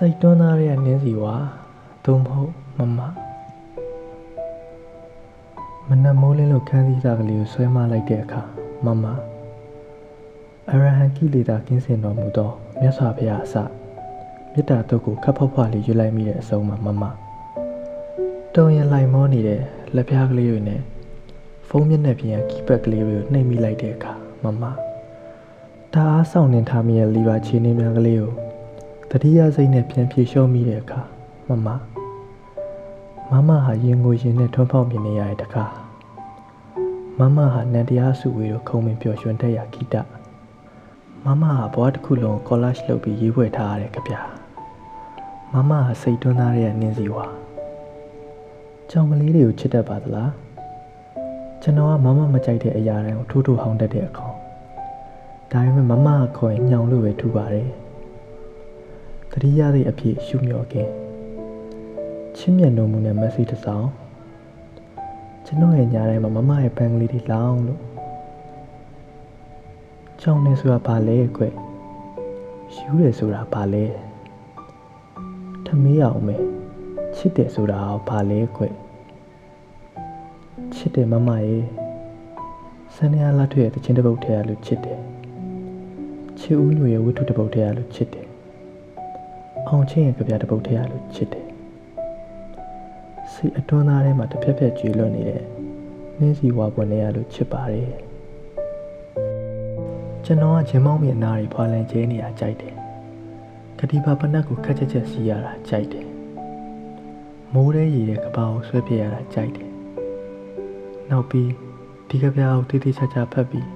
[0.00, 1.34] စိတ်တွန်းသားရဲ့နင်းစီဝါ
[2.04, 3.00] သို့မဟုတ်မမ
[5.88, 8.42] မနက်မိုးလင်းလို့ခန်းစည်းစားကလေးကိုဆွဲမလိုက်တဲ့အခါ
[8.84, 9.04] မမ
[10.70, 13.54] အရဟံကိလေသာကင်းစင်တော်မူသောမြတ်စွာဘုရားအစ
[14.52, 17.04] မေတ္တာတုတ်ကိုခပ်ဖွားဖွားလေးရွတ်လိုက်မိတဲ့အဆုံးမှာမမ
[18.54, 19.60] တုံရင်လိုက်မောနေတဲ့
[19.94, 20.80] လက်ပြားကလေးတွေနဲ့
[21.68, 24.62] ဖုန်းမျက်နှာပြင်ကကီးပက်ကလေးတွေကိုနှိပ်မိလိုက်တဲ့အခါမမ
[25.92, 28.45] တအားဆောင်နေထားမိရဲ့လီပါချီနေများကလေးကို
[29.10, 31.00] တတိယစိတ်နဲ့ပြန်ဖြေလျှော့မိတဲ့အခါ
[31.48, 31.68] မမ
[33.30, 35.64] မမဟာရင်ကိုရင်နဲ့ထွန်းဖောက်မြင်နေရတဲ့တခါ
[37.18, 39.94] မမဟာနန္တရားစုဝေးတို့ခုံမင်ပျော်ရွှင်တဲ့ရာခိတ
[41.24, 44.14] မမဟာဘွားတစ်ခုလုံးကောလာရှ်လုပ်ပြီးရေးဖွဲ့ထားရတဲ့ကြပြ
[45.52, 47.24] မမဟာစိတ်တွန်းသားတဲ့နင်းစီဝါ
[48.90, 50.32] ကြောင်ကလေးတွေကိုချစ်တတ်ပါသလား
[51.62, 54.34] ကျွန်တော်ကမမမကြိုက်တဲ့အရာတိုင်းကိုထိုးထိုးဟောင်းတတ်တဲ့အကောင်
[55.52, 57.70] ဒါပေမဲ့မမကခေါ်ရင်ညောင်လို့ပဲထူပါတယ်
[59.38, 60.88] တတိယသည့်အဖြစ်ရှုမြော်ခင်
[62.36, 63.86] ချင်းမြတ်နိုးမှုနဲ့မက်ဆေ့တစ်စောင်
[65.46, 67.80] ကျွန်တော်ရဲ့ညာတိုင်းမှာမမရဲ့ပန်းကလေးတွေလောင်းလို့
[70.20, 71.42] ကြောင်နေဆိုတာဘာလဲကွ
[72.74, 73.84] ယူတယ်ဆိုတာဘာလဲ
[75.66, 76.42] ထမေးအောင်မယ်
[77.16, 77.78] ချစ်တယ်ဆိုတာ
[78.08, 78.62] ဘာလဲကွ
[80.74, 81.64] ချစ်တယ်မမရဲ့
[82.94, 85.00] စနေရလာထွေရဲ့တချင်းတစ်ပုတ်ထဲရလို့ချစ်တယ်
[86.40, 88.26] ချစ်ဦးညွေရဲ့ဝတ္ထုတစ်ပုတ်ထဲရလို့ချစ်တယ်
[89.68, 91.46] အောင်ချင်းရဲ့ကြပြတစ်ပုတ်ထဲရလို့ချစ်တယ်
[93.32, 95.42] စိတ်အတွန်းသားထဲမှာတစ်ဖြက်ဖြက်ကျွေလွတ်နေတဲ့
[96.18, 97.92] နှင်းစီဝါပွင့်နေရလို့ချစ်ပါတယ်
[100.24, 102.74] ကျွန်တော်ကဂျင်းမောင်းမြေနားရီဖွာလန်ကျဲနေရကြိုက်တယ်
[103.78, 106.06] ကတိပါပနက်ကိုခက်ချက်ချက်စီးရတာကြိုက်တယ်
[107.54, 109.70] မိုးရဲရည်တဲ့ကပောက်ဆွဲပြရတာကြိုက်တယ်
[111.10, 111.50] နောက်ပြီး
[112.08, 113.68] ဒီကပြားကိုတိတိကျကျဖတ်ပြီး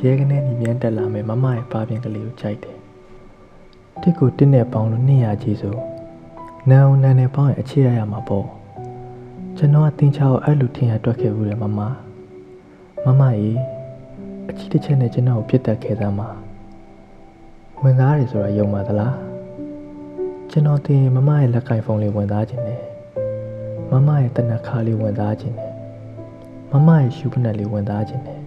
[0.00, 2.76] ရဲကနေညီမြန်းတက်လာမယ်မမရဲ့ပါပြင်ကလေးကိုကြိုက်တယ်
[4.02, 5.76] တစ်ကိုတစ်နဲ့ပေါင်းလို့200ကြီးဆို
[6.68, 8.46] နန်းအောင်နန်းနဲ့ပေါင်းရင်အခြေရရမှာပေါ့
[9.56, 11.80] ကျွန်တော်ကတင်ချာကိုအဲ့လိုထင်ရတွက်ခဲ့ဘူးတယ်မမ
[13.04, 13.50] မမရေ
[14.48, 16.28] အချီတစ်ချက်နဲ့ကျွန်တော်ကိုပြစ်တက်ခဲ့သမ်းပါ
[17.82, 19.16] ဝင်သားတယ်ဆိုတာယုံပါသလား
[20.50, 22.82] ကျွန်တော်တင်မမရဲ့လက်ကင်ဖုန်းလေးဝင်သားခြင်းနဲ့
[23.90, 25.72] မမရဲ့တနက်ခါလေးဝင်သားခြင်းနဲ့
[26.72, 28.45] မမရဲ့ရှူပနက်လေးဝင်သားခြင်းနဲ့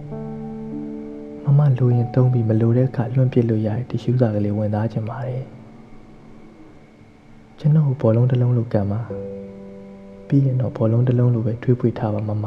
[1.44, 5.44] မမလိုရင်တုံးပြီးမလိုတဲ့အခါလွန့်ပစ်လို့ရတဲ့တီရှူးစာကလေးဝင်သားခြင်းပါတယ်
[7.58, 9.00] ကျွန်တော်ဘောလုံးတစ်လုံးလိုကံပါ
[10.26, 12.46] ပြီးရင်တော့ဘောလုံးတစ်လုံးလိုပဲတွေးပွေထားပါမမ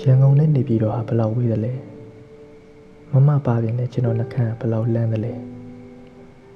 [0.00, 1.72] ရန်ကုန်နဲ့နေပြည်တော်ဟာဘယ်လောက်ဝေးသလဲ
[3.12, 5.34] မမပါပြင်နဲ့ကျွန်တော်နှခမ်းဘယ်လောက်လန်းသလဲ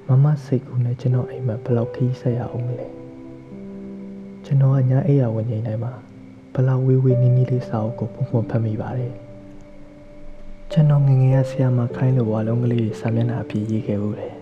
[0.09, 2.86] မမစိတ်ကူးနဲ့ကျွန်တော်အိမ်မှာဘယ်လောက်ခီးဆက်ရအောင်လဲ
[4.44, 5.92] ကျွန်တော်ကညာအိယာဝင်ချိန်တိုင်းမှာ
[6.54, 9.14] ဘယ်လောက်ဝေးဝေးနီးနီးလေးစာအုပ်ကိုပုံပုံဖတ်မိပါတယ်
[10.75, 14.34] ကျွန်တော်ငငယ်ရဆရာမခိုင်းလို့ဝါလုံးကလေးစာမျက်နှာအပြည့်ရေးခဲ့ဘူးတယ်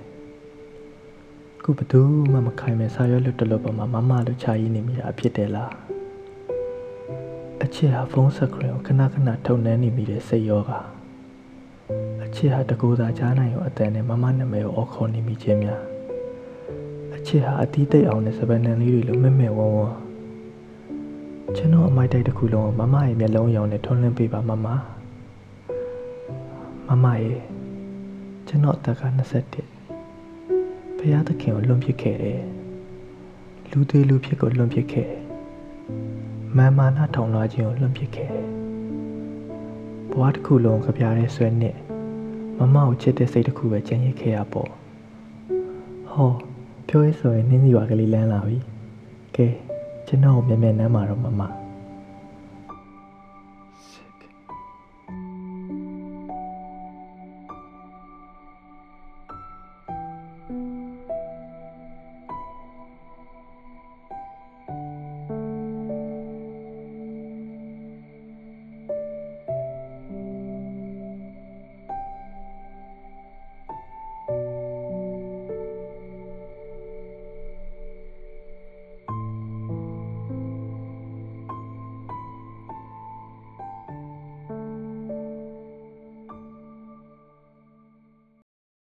[1.62, 2.00] ခုဘသူ
[2.32, 5.72] မှမခိုင်းမဲ့စာရွက်လွတ်တလို့ပေါ်မှာမမလိုချာရေးနေမိတာဖြစ်တယ်လား
[7.64, 10.70] အချစ်ဟာဖုန်းဆက်ခရင်ကိုခဏခဏထုံနှန်းနေမိတဲ့စိတ်ရောက
[12.24, 15.82] အချစ်ဟာတကူသာကြားနိုင်ရောအတန်နဲ့မမနာမည်ကိုအော်ခေါ်နေမိခြင်းများ
[17.16, 19.96] အချစ်ဟာအတီးတိတ်အောင်နဲ့စပန်နန်လေးတွေလိုမဲ့မဲ့ဝန်းဝန်း
[21.56, 24.68] ကျွန်တော်အမိုက်တိုက်တစ်ခုလုံးကိုမမရဲ့မျက်လုံးရောင်နဲ့ထွန်းလင်းပေးပါမမ
[26.90, 27.38] မမရဲ့
[28.48, 29.02] ကျွန်တော်အသက်က
[29.80, 32.42] 21ဘုရားသခင်ကိုလွန်ပစ်ခဲ့တယ်
[33.70, 35.22] လူသေးလူဖြစ်ကိုလွန်ပစ်ခဲ့တယ်
[36.56, 38.46] မာမာနာထောင်လွှားခြင်းကိုလွန်ပစ်ခဲ့တယ်
[40.10, 41.76] ဘဝတစ်ခုလုံးကြပြားတဲ့ဆွဲနဲ့
[42.58, 44.70] မမကိုချစ်တဲ့စိတ်တစ်ခုပဲကျန်ရစ်ခဲ့ရပေါ့
[46.12, 46.30] ဟော
[46.88, 48.58] ပြောရဆိုရင်နှင်းစီပါကလေးလန်းလာပြီ
[49.36, 49.46] ကဲ
[50.06, 51.42] ကျွန်တော်ကိုမြန်မြန်နမ်းပါတော့မမ